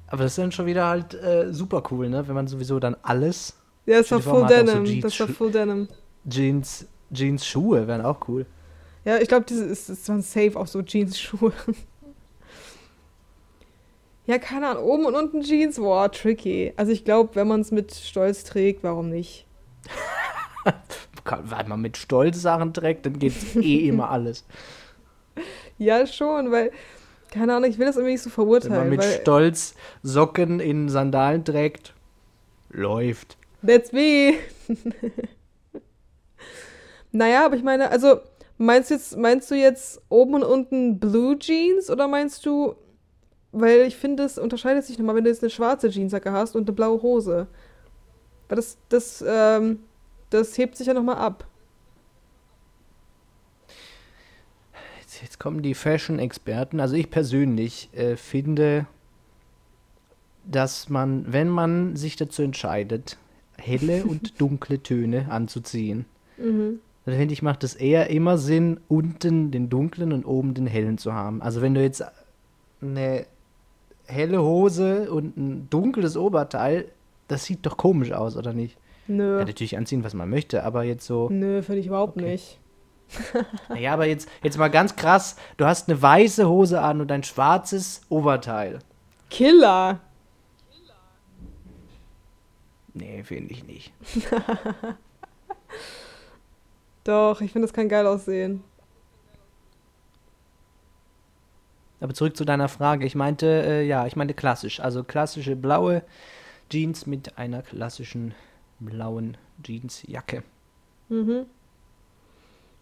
[0.08, 2.28] Aber das ist dann schon wieder halt äh, super cool, ne?
[2.28, 3.56] Wenn man sowieso dann alles.
[3.86, 4.86] Ja, es war Full so Denim.
[4.86, 5.88] Jeans- das war Full Denim.
[6.30, 8.46] Jeans, Jeans Schuhe wären auch cool.
[9.04, 11.54] Ja, ich glaube, das, das waren safe auch so Jeans-Schuhe.
[14.28, 16.74] Ja, keine Ahnung, oben und unten Jeans, boah, tricky.
[16.78, 19.46] Also ich glaube, wenn man es mit Stolz trägt, warum nicht?
[21.26, 24.46] Weil man mit Stolz Sachen trägt, dann geht's eh immer alles.
[25.78, 26.72] Ja, schon, weil,
[27.32, 30.60] keine Ahnung, ich will das irgendwie nicht so Wenn man verurteilen, mit weil Stolz Socken
[30.60, 31.94] in Sandalen trägt,
[32.70, 33.38] läuft.
[33.66, 34.36] That's me.
[37.12, 38.20] naja, aber ich meine, also
[38.58, 42.76] meinst du jetzt, meinst du jetzt oben und unten Blue Jeans oder meinst du,
[43.52, 46.68] weil ich finde, es unterscheidet sich nochmal, wenn du jetzt eine schwarze Jeansjacke hast und
[46.68, 47.48] eine blaue Hose.
[48.48, 49.80] Weil das, das, ähm,
[50.30, 51.46] das hebt sich ja nochmal ab.
[55.00, 56.80] Jetzt, jetzt kommen die Fashion-Experten.
[56.80, 58.86] Also ich persönlich äh, finde,
[60.46, 63.18] dass man, wenn man sich dazu entscheidet,
[63.58, 66.06] helle und dunkle Töne anzuziehen,
[66.38, 66.80] Mhm.
[67.06, 70.98] dann finde ich, macht es eher immer Sinn, unten den dunklen und oben den hellen
[70.98, 71.42] zu haben.
[71.42, 72.04] Also wenn du jetzt
[72.82, 73.26] eine
[74.06, 76.90] helle Hose und ein dunkles Oberteil,
[77.30, 78.76] das sieht doch komisch aus, oder nicht?
[79.08, 79.40] Nö.
[79.40, 81.30] Ja, natürlich anziehen, was man möchte, aber jetzt so.
[81.30, 82.32] Nö, finde ich überhaupt Okay.
[82.32, 82.60] nicht.
[83.78, 87.24] Ja, aber jetzt, jetzt mal ganz krass, du hast eine weiße Hose an und ein
[87.24, 88.80] schwarzes Oberteil.
[89.30, 90.00] Killer.
[92.96, 93.94] Nee, finde ich nicht.
[97.04, 98.64] Doch, ich finde, das kann geil aussehen.
[102.00, 103.06] Aber zurück zu deiner Frage.
[103.06, 104.80] Ich meinte, äh, ja, ich meinte klassisch.
[104.80, 106.04] Also klassische blaue
[106.70, 108.34] Jeans mit einer klassischen
[108.80, 110.44] blauen Jeansjacke.
[111.10, 111.46] Mhm.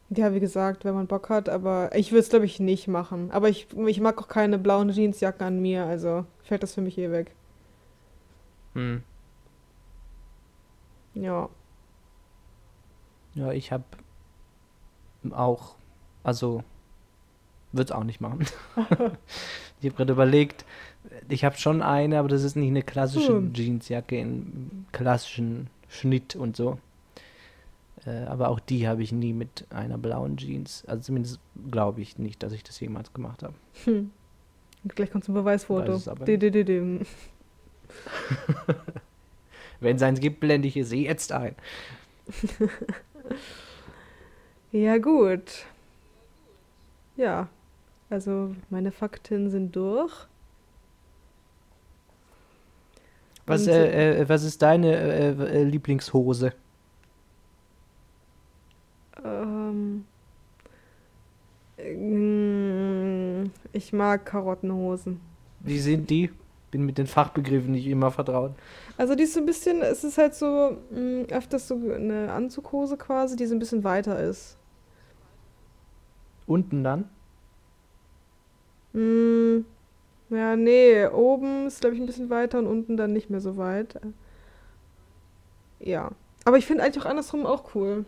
[0.09, 3.31] Ja, wie gesagt, wenn man Bock hat, aber ich würde es, glaube ich, nicht machen.
[3.31, 6.97] Aber ich, ich mag auch keine blauen Jeansjacken an mir, also fällt das für mich
[6.97, 7.31] eh weg.
[8.73, 9.03] Hm.
[11.15, 11.49] Ja.
[13.35, 13.83] Ja, ich habe
[15.31, 15.75] auch,
[16.23, 16.63] also
[17.71, 18.41] würde es auch nicht machen.
[19.81, 20.65] ich habe gerade überlegt,
[21.29, 23.53] ich habe schon eine, aber das ist nicht eine klassische Hm.
[23.53, 26.79] Jeansjacke in klassischen Schnitt und so.
[28.05, 30.83] Äh, aber auch die habe ich nie mit einer blauen Jeans.
[30.85, 31.39] Also zumindest
[31.71, 33.53] glaube ich nicht, dass ich das jemals gemacht habe.
[33.85, 34.11] Hm.
[34.87, 35.93] Gleich kommt zum Beweisfoto.
[39.79, 41.55] Wenn es eins gibt, blende ich es eh jetzt ein.
[44.73, 45.67] Ja, gut.
[47.15, 47.47] Ja.
[48.09, 50.25] Also, meine Fakten sind durch.
[53.45, 56.53] Was, äh, äh, was ist deine äh, äh, Lieblingshose?
[59.23, 60.05] Ähm,
[61.77, 65.19] ähm, ich mag Karottenhosen.
[65.59, 66.31] Wie sind die?
[66.71, 68.55] Bin mit den Fachbegriffen nicht immer vertraut.
[68.97, 72.97] Also die ist so ein bisschen, es ist halt so mh, öfters so eine Anzughose
[72.97, 74.57] quasi, die so ein bisschen weiter ist.
[76.47, 77.09] Unten dann?
[78.93, 79.65] Mm,
[80.33, 83.57] ja, nee, oben ist glaube ich ein bisschen weiter und unten dann nicht mehr so
[83.57, 83.99] weit.
[85.79, 86.11] Ja.
[86.45, 88.05] Aber ich finde eigentlich auch andersrum auch cool.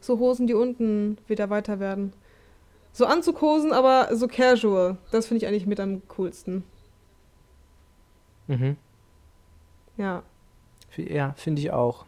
[0.00, 2.12] So Hosen, die unten wieder weiter werden.
[2.92, 4.96] So Anzughosen, aber so casual.
[5.10, 6.64] Das finde ich eigentlich mit am coolsten.
[8.46, 8.76] Mhm.
[9.96, 10.22] Ja.
[10.96, 12.06] Ja, finde ich auch.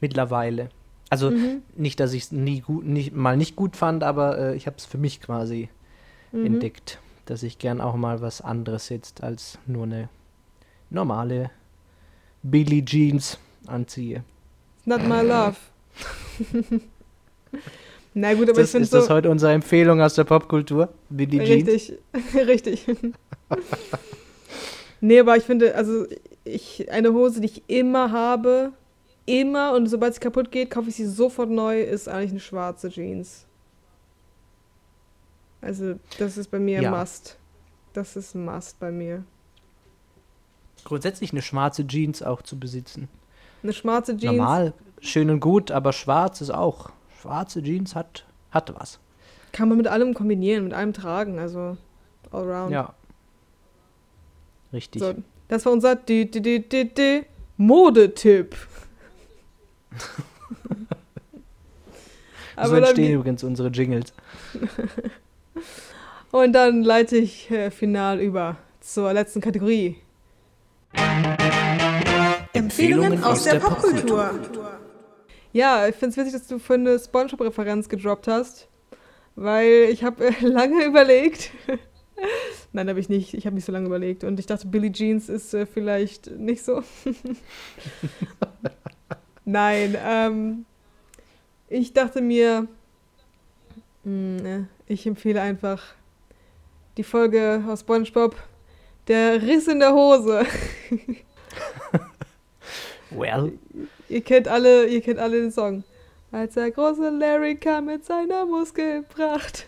[0.00, 0.68] Mittlerweile.
[1.08, 1.62] Also Mhm.
[1.76, 4.76] nicht, dass ich es nie gut, nicht, mal nicht gut fand, aber äh, ich habe
[4.76, 5.68] es für mich quasi
[6.32, 6.46] Mhm.
[6.46, 10.08] entdeckt, dass ich gern auch mal was anderes jetzt als nur eine
[10.90, 11.50] normale
[12.42, 14.24] Billie Jeans anziehe.
[14.84, 15.56] Not my love.
[18.14, 18.98] Na gut, aber das, ich finde ist so.
[18.98, 20.88] das heute unsere Empfehlung aus der Popkultur?
[21.10, 21.68] Billie Jeans?
[21.68, 21.98] Richtig,
[22.34, 22.86] richtig.
[25.00, 26.06] nee, aber ich finde, also
[26.44, 28.72] ich, eine Hose, die ich immer habe,
[29.26, 32.88] immer und sobald sie kaputt geht, kaufe ich sie sofort neu, ist eigentlich eine schwarze
[32.88, 33.45] Jeans.
[35.66, 36.92] Also, das ist bei mir Ja.
[36.92, 37.36] ein Must.
[37.92, 39.24] Das ist ein Must bei mir.
[40.84, 43.08] Grundsätzlich eine schwarze Jeans auch zu besitzen.
[43.64, 44.36] Eine schwarze Jeans.
[44.36, 46.90] Normal, schön und gut, aber schwarz ist auch.
[47.20, 49.00] Schwarze Jeans hat, hat was.
[49.50, 51.76] Kann man mit allem kombinieren, mit allem tragen, also
[52.30, 52.70] allround.
[52.70, 52.94] Ja.
[54.72, 55.02] Richtig.
[55.02, 55.14] So,
[55.48, 55.98] das war unser
[57.56, 58.54] Modetipp.
[62.62, 64.14] so entstehen übrigens unsere Jingles.
[66.32, 69.96] und dann leite ich äh, final über zur letzten Kategorie.
[72.52, 74.30] Empfehlungen aus der Popkultur.
[75.52, 78.68] Ja, ich finde es witzig, dass du für eine Spongebob-Referenz gedroppt hast,
[79.34, 81.50] weil ich habe äh, lange überlegt.
[82.72, 83.34] Nein, habe ich nicht.
[83.34, 86.64] Ich habe nicht so lange überlegt und ich dachte, Billie Jeans ist äh, vielleicht nicht
[86.64, 86.82] so.
[89.44, 90.66] Nein, ähm,
[91.68, 92.66] ich dachte mir,
[94.04, 95.82] mh, äh, ich empfehle einfach
[96.96, 98.34] die Folge aus SpongeBob,
[99.08, 100.44] der Riss in der Hose.
[103.10, 103.52] Well,
[104.08, 105.84] Ihr kennt alle, ihr kennt alle den Song.
[106.32, 109.66] Als der große Larry kam mit seiner Muskelpracht.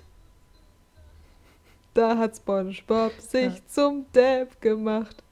[1.94, 3.60] Da hat SpongeBob sich Ja.
[3.68, 5.22] zum Depp gemacht.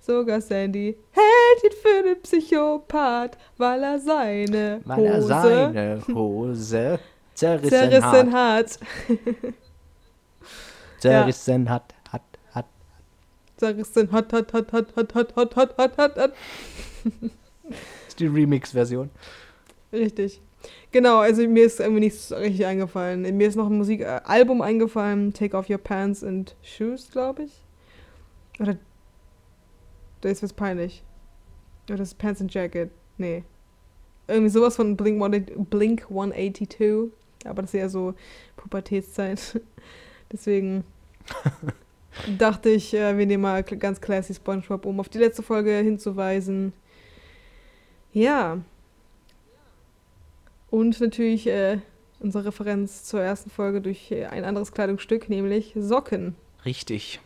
[0.00, 6.98] Sogar Sandy hält ihn für den Psychopath, weil er seine weil er Hose seine Hose
[7.36, 8.78] zerrissen, zerrissen hat.
[8.78, 9.54] hat.
[10.98, 12.22] Zerrissen hat, hat,
[12.52, 12.66] hat.
[13.56, 16.32] Zerrissen hat, hat, hat, hat, hat, hat, hat, hat, hat, hat, hat.
[17.04, 19.10] Das ist die Remix-Version.
[19.92, 20.40] Richtig.
[20.90, 23.22] Genau, also mir ist irgendwie nichts richtig eingefallen.
[23.36, 27.64] Mir ist noch ein Musikalbum eingefallen, Take Off Your Pants and Shoes, glaube ich.
[28.58, 28.76] Oder
[30.22, 31.04] da ist was peinlich.
[31.88, 32.90] Oder das ist Pants and Jacket.
[33.18, 33.44] Nee.
[34.26, 37.12] Irgendwie sowas von Blink, 182 Blink 182.
[37.46, 38.14] Aber das ist eher so
[38.56, 39.60] Pubertätszeit.
[40.32, 40.84] Deswegen
[42.38, 46.72] dachte ich, äh, wir nehmen mal ganz classy Spongebob, um auf die letzte Folge hinzuweisen.
[48.12, 48.58] Ja.
[50.70, 51.78] Und natürlich äh,
[52.20, 56.34] unsere Referenz zur ersten Folge durch äh, ein anderes Kleidungsstück, nämlich Socken.
[56.64, 57.20] Richtig.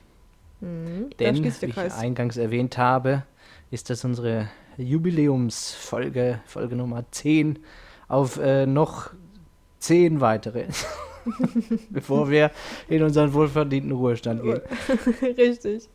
[0.60, 1.10] Mhm.
[1.18, 3.24] Denn, wie ich eingangs erwähnt habe,
[3.70, 7.58] ist das unsere Jubiläumsfolge, Folge Nummer 10,
[8.08, 9.10] auf äh, noch
[9.80, 10.66] 10 weitere,
[11.90, 12.50] bevor wir
[12.88, 14.60] in unseren wohlverdienten Ruhestand gehen.
[15.36, 15.88] Richtig.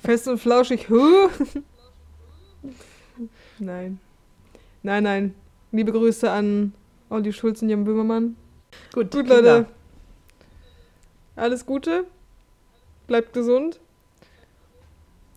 [0.00, 0.88] Fest und flauschig.
[0.88, 1.28] Huh?
[3.58, 4.00] nein.
[4.82, 5.34] Nein, nein.
[5.72, 6.72] Liebe Grüße an
[7.10, 8.36] Olli Schulz und Jan Böhmermann.
[8.92, 9.66] Gut, Gut, Kinder, Leute.
[11.36, 12.04] Alles Gute.
[13.06, 13.80] Bleibt gesund.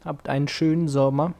[0.06, 1.34] Habt einen schönen Sommer.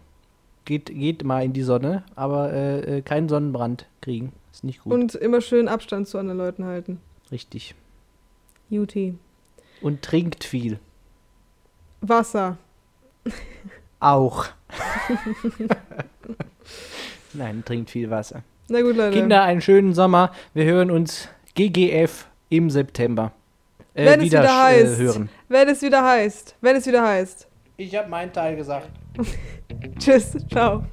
[0.66, 4.32] Geht, geht mal in die Sonne, aber äh, äh, keinen Sonnenbrand kriegen.
[4.52, 4.94] Ist nicht gut.
[4.94, 7.00] Und immer schön Abstand zu anderen Leuten halten.
[7.32, 7.76] Richtig.
[8.70, 9.18] Juti.
[9.82, 10.80] Und trinkt viel.
[12.02, 12.58] Wasser.
[14.00, 14.46] Auch.
[17.34, 18.44] Nein, trinkt viel Wasser.
[18.70, 19.18] Na gut, Leute.
[19.18, 20.32] Kinder, einen schönen Sommer.
[20.54, 23.32] Wir hören uns GGF im September.
[23.94, 25.00] Äh, Wenn es wieder sch- heißt.
[25.00, 25.30] Äh, hören.
[25.50, 26.56] Wenn es wieder heißt.
[26.62, 27.48] Wenn es wieder heißt.
[27.78, 28.90] Ich habe meinen Teil gesagt.
[30.00, 30.38] Tschüss.
[30.50, 30.84] Ciao.